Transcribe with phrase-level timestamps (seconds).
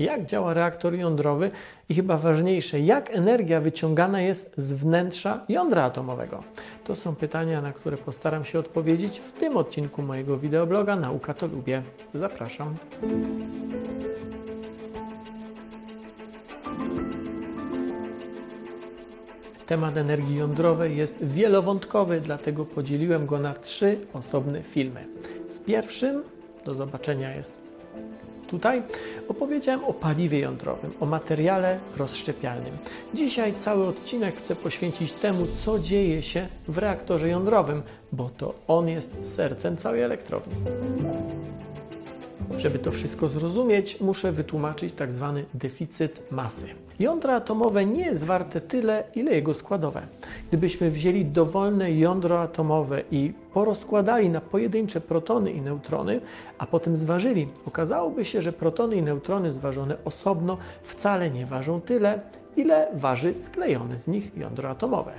[0.00, 1.50] Jak działa reaktor jądrowy
[1.88, 6.42] i chyba ważniejsze, jak energia wyciągana jest z wnętrza jądra atomowego?
[6.84, 11.46] To są pytania, na które postaram się odpowiedzieć w tym odcinku mojego wideobloga Nauka to
[11.46, 11.82] lubię.
[12.14, 12.76] Zapraszam.
[19.66, 25.06] Temat energii jądrowej jest wielowątkowy, dlatego podzieliłem go na trzy osobne filmy.
[25.54, 26.22] W pierwszym,
[26.64, 27.60] do zobaczenia jest
[28.50, 28.82] tutaj,
[29.28, 32.78] opowiedziałem o paliwie jądrowym, o materiale rozszczepialnym.
[33.14, 38.88] Dzisiaj cały odcinek chcę poświęcić temu, co dzieje się w reaktorze jądrowym, bo to on
[38.88, 40.54] jest sercem całej elektrowni.
[42.56, 46.66] Żeby to wszystko zrozumieć, muszę wytłumaczyć tak zwany deficyt masy.
[46.98, 50.02] Jądro atomowe nie jest warte tyle, ile jego składowe.
[50.48, 56.20] Gdybyśmy wzięli dowolne jądro atomowe i porozkładali na pojedyncze protony i neutrony,
[56.58, 62.20] a potem zważyli, okazałoby się, że protony i neutrony zważone osobno wcale nie ważą tyle,
[62.56, 65.12] ile waży sklejone z nich jądro atomowe.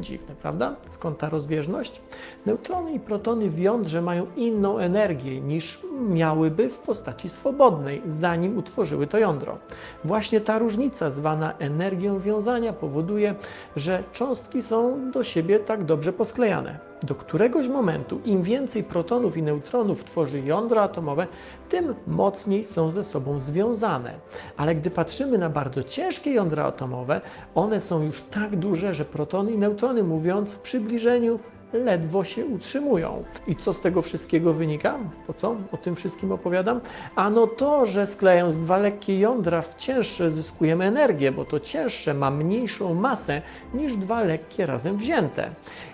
[0.00, 0.76] Dziwne, prawda?
[0.88, 2.00] Skąd ta rozbieżność?
[2.46, 9.06] Neutrony i protony w jądrze mają inną energię niż miałyby w postaci swobodnej, zanim utworzyły
[9.06, 9.58] to jądro.
[10.04, 13.34] Właśnie ta różnica, zwana energią wiązania, powoduje,
[13.76, 16.87] że cząstki są do siebie tak dobrze posklejane.
[17.02, 21.26] Do któregoś momentu, im więcej protonów i neutronów tworzy jądro atomowe,
[21.68, 24.14] tym mocniej są ze sobą związane.
[24.56, 27.20] Ale gdy patrzymy na bardzo ciężkie jądra atomowe,
[27.54, 31.38] one są już tak duże, że protony i neutrony, mówiąc w przybliżeniu,
[31.72, 33.24] ledwo się utrzymują.
[33.46, 34.98] I co z tego wszystkiego wynika?
[35.26, 36.80] Po co o tym wszystkim opowiadam?
[37.16, 42.30] Ano to, że sklejając dwa lekkie jądra w cięższe zyskujemy energię, bo to cięższe ma
[42.30, 43.42] mniejszą masę
[43.74, 45.50] niż dwa lekkie razem wzięte.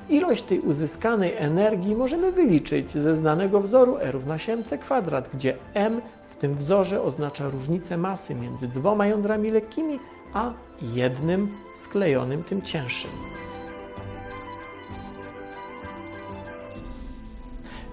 [0.08, 5.56] Ilość tej uzyskanej energii możemy wyliczyć ze znanego wzoru E równa się mc kwadrat, gdzie
[5.74, 9.98] m w tym wzorze oznacza różnicę masy między dwoma jądrami lekkimi,
[10.32, 10.52] a
[10.82, 13.10] jednym sklejonym, tym cięższym.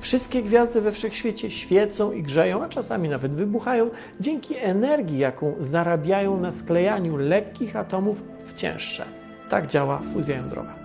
[0.01, 3.89] Wszystkie gwiazdy we wszechświecie świecą i grzeją, a czasami nawet wybuchają
[4.19, 9.05] dzięki energii, jaką zarabiają na sklejaniu lekkich atomów w cięższe.
[9.49, 10.75] Tak działa fuzja jądrowa.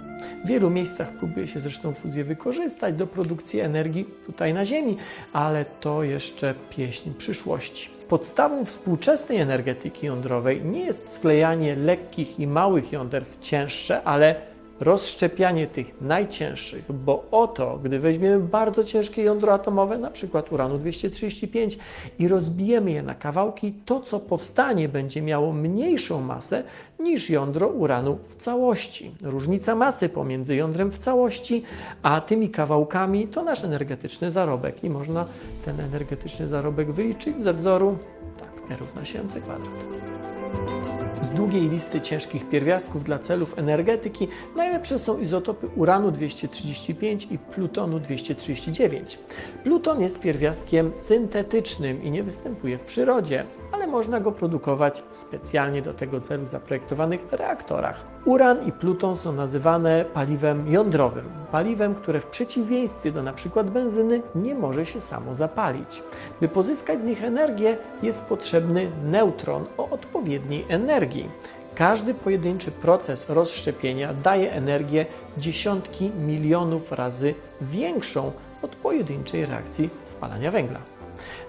[0.44, 4.96] W wielu miejscach próbuje się zresztą fuzję wykorzystać do produkcji energii tutaj na Ziemi,
[5.32, 7.90] ale to jeszcze pieśń przyszłości.
[8.08, 15.66] Podstawą współczesnej energetyki jądrowej nie jest sklejanie lekkich i małych jąder w cięższe, ale rozszczepianie
[15.66, 21.78] tych najcięższych, bo oto, gdy weźmiemy bardzo ciężkie jądro atomowe, na przykład uranu 235
[22.18, 26.62] i rozbijemy je na kawałki, to co powstanie będzie miało mniejszą masę
[26.98, 29.10] niż jądro uranu w całości.
[29.22, 31.62] Różnica masy pomiędzy jądrem w całości
[32.02, 35.26] a tymi kawałkami to nasz energetyczny zarobek i można
[35.64, 37.98] ten energetyczny zarobek wyliczyć ze wzoru
[38.40, 40.25] tak, E równa się mc kwadrat.
[41.22, 48.00] Z długiej listy ciężkich pierwiastków dla celów energetyki najlepsze są izotopy uranu 235 i plutonu
[48.00, 49.18] 239.
[49.64, 53.44] Pluton jest pierwiastkiem syntetycznym i nie występuje w przyrodzie,
[53.86, 58.00] ale można go produkować w specjalnie do tego celu zaprojektowanych reaktorach.
[58.24, 63.64] Uran i pluton są nazywane paliwem jądrowym, paliwem, które w przeciwieństwie do np.
[63.64, 66.02] benzyny nie może się samo zapalić.
[66.40, 71.30] By pozyskać z nich energię, jest potrzebny neutron o odpowiedniej energii.
[71.74, 75.06] Każdy pojedynczy proces rozszczepienia daje energię
[75.38, 78.32] dziesiątki milionów razy większą
[78.62, 80.95] od pojedynczej reakcji spalania węgla.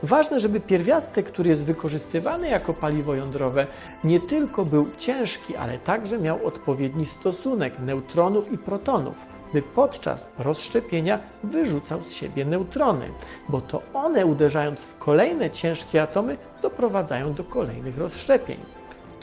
[0.03, 3.67] Ważne, żeby pierwiastek, który jest wykorzystywany jako paliwo jądrowe,
[4.03, 9.15] nie tylko był ciężki, ale także miał odpowiedni stosunek neutronów i protonów,
[9.53, 13.09] by podczas rozszczepienia wyrzucał z siebie neutrony,
[13.49, 18.57] bo to one uderzając w kolejne ciężkie atomy doprowadzają do kolejnych rozszczepień.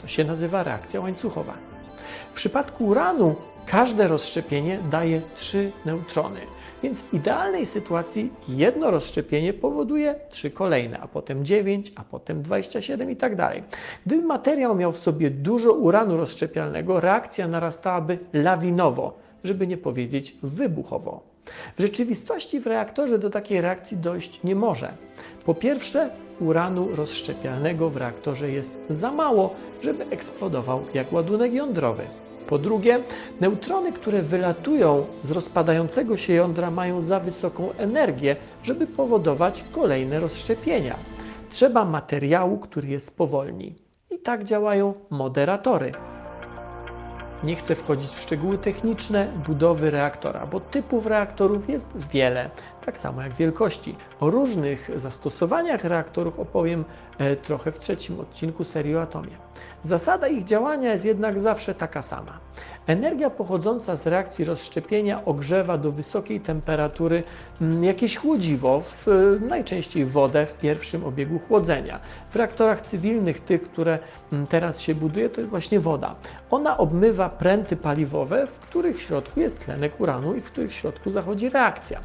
[0.01, 1.53] To się nazywa reakcja łańcuchowa.
[2.31, 6.39] W przypadku uranu każde rozszczepienie daje trzy neutrony,
[6.83, 13.11] więc w idealnej sytuacji jedno rozszczepienie powoduje trzy kolejne, a potem 9, a potem 27
[13.11, 13.63] i tak dalej.
[14.05, 21.35] Gdyby materiał miał w sobie dużo uranu rozszczepialnego, reakcja narastałaby lawinowo, żeby nie powiedzieć wybuchowo.
[21.77, 24.93] W rzeczywistości w reaktorze do takiej reakcji dojść nie może.
[25.45, 26.09] Po pierwsze,
[26.39, 32.03] uranu rozszczepialnego w reaktorze jest za mało, żeby eksplodował jak ładunek jądrowy.
[32.47, 32.99] Po drugie,
[33.41, 40.95] neutrony, które wylatują z rozpadającego się jądra, mają za wysoką energię, żeby powodować kolejne rozszczepienia.
[41.49, 43.75] Trzeba materiału, który je spowolni.
[44.11, 45.91] I tak działają moderatory.
[47.43, 52.49] Nie chcę wchodzić w szczegóły techniczne budowy reaktora, bo typów reaktorów jest wiele,
[52.85, 53.95] tak samo jak wielkości.
[54.19, 56.85] O różnych zastosowaniach reaktorów opowiem
[57.17, 59.37] e, trochę w trzecim odcinku serii o atomie.
[59.83, 62.39] Zasada ich działania jest jednak zawsze taka sama.
[62.87, 67.23] Energia pochodząca z reakcji rozszczepienia ogrzewa do wysokiej temperatury
[67.61, 71.99] mm, jakieś chłodziwo, w, e, najczęściej wodę w pierwszym obiegu chłodzenia.
[72.29, 73.99] W reaktorach cywilnych, tych, które
[74.33, 76.15] mm, teraz się buduje, to jest właśnie woda.
[76.51, 81.49] Ona obmywa pręty paliwowe, w których środku jest tlenek uranu i w których środku zachodzi
[81.49, 81.99] reakcja.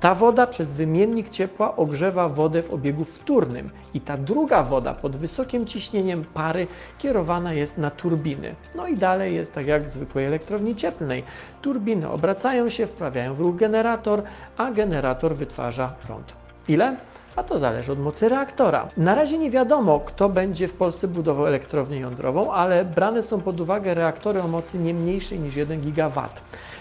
[0.00, 5.16] Ta woda przez wymiennik ciepła ogrzewa wodę w obiegu wtórnym i ta druga woda pod
[5.16, 6.66] wysokim ciśnieniem pary
[6.98, 8.54] kierowana jest na turbiny.
[8.74, 11.24] No i dalej jest tak jak w zwykłej elektrowni cieplnej.
[11.62, 14.22] Turbiny obracają się, wprawiają w ruch generator,
[14.56, 16.32] a generator wytwarza prąd.
[16.68, 16.96] Ile?
[17.36, 18.88] A to zależy od mocy reaktora.
[18.96, 23.60] Na razie nie wiadomo, kto będzie w Polsce budował elektrownię jądrową, ale brane są pod
[23.60, 26.22] uwagę reaktory o mocy nie mniejszej niż 1 GW.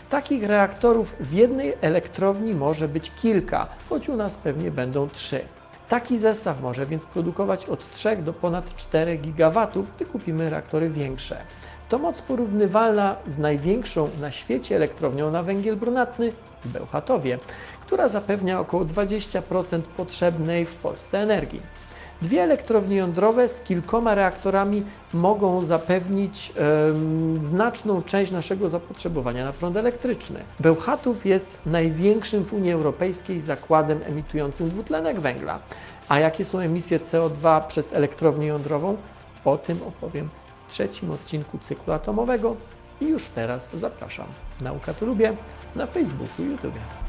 [0.09, 5.41] Takich reaktorów w jednej elektrowni może być kilka, choć u nas pewnie będą trzy.
[5.89, 11.37] Taki zestaw może więc produkować od 3 do ponad 4 GW, gdy kupimy reaktory większe.
[11.89, 16.31] To moc porównywalna z największą na świecie elektrownią na węgiel brunatny
[16.65, 17.39] w Bełchatowie,
[17.85, 21.61] która zapewnia około 20% potrzebnej w Polsce energii.
[22.21, 24.83] Dwie elektrownie jądrowe z kilkoma reaktorami
[25.13, 26.53] mogą zapewnić
[27.41, 30.39] znaczną część naszego zapotrzebowania na prąd elektryczny.
[30.59, 35.59] Bełchatów jest największym w Unii Europejskiej zakładem emitującym dwutlenek węgla.
[36.09, 38.97] A jakie są emisje CO2 przez elektrownię jądrową?
[39.45, 40.29] O tym opowiem
[40.67, 42.55] w trzecim odcinku cyklu atomowego
[43.01, 44.27] i już teraz zapraszam.
[44.61, 45.33] Nauka to lubię
[45.75, 47.04] na Facebooku i YouTube.